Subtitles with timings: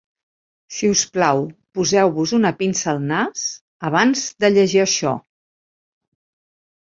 [0.75, 1.41] Si us plau,
[1.79, 3.43] poseu-vos una pinça al nas
[3.91, 5.13] abans de llegir això.